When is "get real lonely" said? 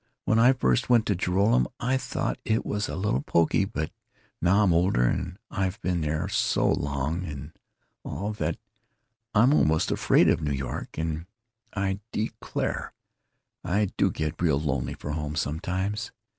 14.09-14.95